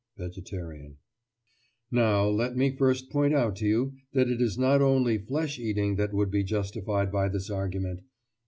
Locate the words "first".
2.75-3.11